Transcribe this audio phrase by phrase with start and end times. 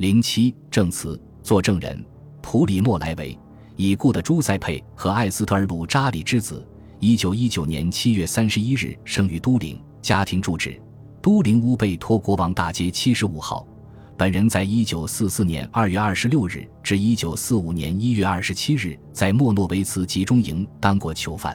[0.00, 2.02] 零七证词作证人
[2.40, 3.38] 普里莫莱维，
[3.76, 6.66] 已故的朱塞佩和艾斯特尔鲁扎里之子，
[7.00, 10.80] 一九一九年七月三十一日生于都灵，家庭住址
[11.20, 13.68] 都灵乌贝托国王大街七十五号。
[14.16, 21.54] 本人在一九四四年二月二十六日至一九四五年一月二十七日在莫诺维茨集中营当过囚犯，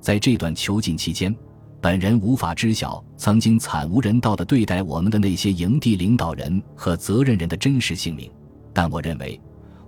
[0.00, 1.34] 在这段囚禁期间。
[1.82, 8.30] 本人无法知晓曾经惨无人道的对待我们的那些营地领导人和责任人的真实姓名，
[8.72, 9.38] 但我认为，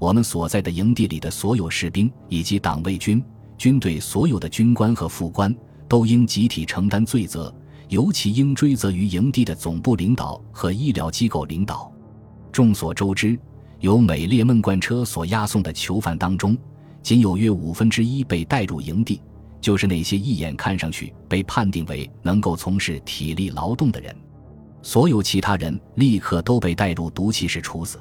[0.01, 3.23] 我们所在的营地里的所有士兵以及党卫军、
[3.57, 5.55] 军队所有的军官和副官
[5.87, 7.55] 都应集体承担罪责，
[7.89, 11.92] 尤其应追责于营地的总部领导和医疗机构领导。
[12.51, 13.39] 众所周知，
[13.79, 16.59] 由美列闷罐车所押送的囚犯当中，
[17.05, 19.20] 仅有约五分之一被带入营地。
[19.65, 24.15] 就是那些一眼看上去被判定为能够从事体力劳动的人，
[24.83, 27.99] 所有其他人立刻都被带入毒气室处死，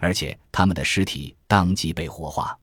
[0.00, 2.58] 而且他们的尸体当即被火化。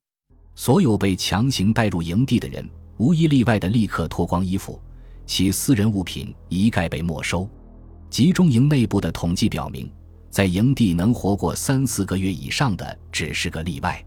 [0.54, 4.78] 所有被强行带入营地的人，无一例外的立刻脱光衣服，
[5.24, 7.48] 其私人物品一概被没收。
[8.10, 9.90] 集中营内部的统计表明，
[10.28, 14.04] 在营地能活过三四个月以上的只是个例外。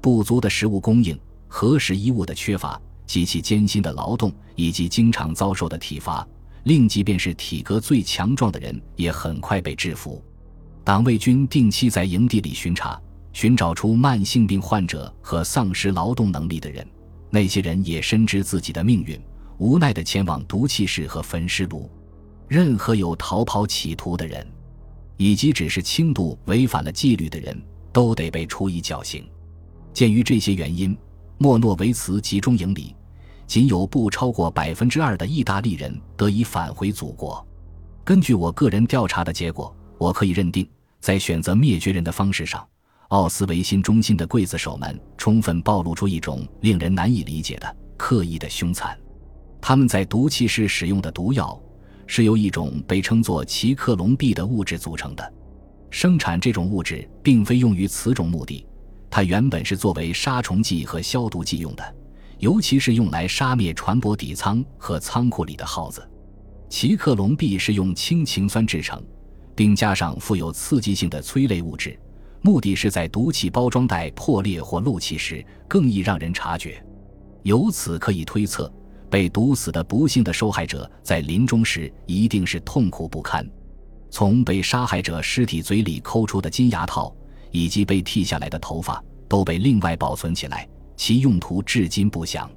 [0.00, 2.80] 不足的食物供应、合适衣物的缺乏。
[3.10, 6.24] 极其艰辛的劳动以及经常遭受的体罚，
[6.62, 10.24] 令即便是体格最强壮的人也很快被制服。
[10.84, 12.96] 党卫军定期在营地里巡查，
[13.32, 16.86] 寻找出慢性病患者和丧失劳动能力的人。
[17.30, 19.20] 那些人也深知自己的命运，
[19.58, 21.90] 无奈地前往毒气室和焚尸炉。
[22.46, 24.46] 任何有逃跑企图的人，
[25.16, 27.60] 以及只是轻度违反了纪律的人，
[27.92, 29.28] 都得被处以绞刑。
[29.92, 30.96] 鉴于这些原因，
[31.38, 32.94] 莫诺维茨集中营里。
[33.50, 37.44] 仅有不超过百分之二的意大利人得以返回祖国。
[38.04, 40.64] 根据我个人调查的结果，我可以认定，
[41.00, 42.64] 在选择灭绝人的方式上，
[43.08, 48.96] 奥斯维辛中心的刽子手们充分暴露出一种令人难以理解的刻意的凶残。
[49.60, 51.60] 他们在毒气室使用的毒药
[52.06, 55.34] 是由一种被称作奇克隆币的物质组成的。
[55.90, 58.64] 生产这种物质并非用于此种目的，
[59.10, 61.96] 它原本是作为杀虫剂和消毒剂用的。
[62.40, 66.02] 尤其是用来杀灭船舶底舱和仓库里的耗子，
[66.70, 69.02] 奇克隆币是用氢氰酸制成，
[69.54, 71.98] 并加上富有刺激性的催泪物质，
[72.40, 76.82] 目的是在毒气包装袋破裂或漏气时更易让人察觉。
[77.42, 78.72] 由此可以推测，
[79.10, 83.46] 被毒死的不幸的受害者在临终时一定是痛苦不堪。
[84.10, 87.14] 从被杀害者尸体嘴里抠出的金牙套
[87.50, 90.66] 以及被剃下来的头发都被另外保存起来。
[91.00, 92.50] 其用途至今不详。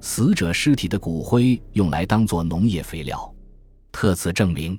[0.00, 3.32] 死者尸体的骨灰用来当做农业肥料，
[3.92, 4.76] 特此证明，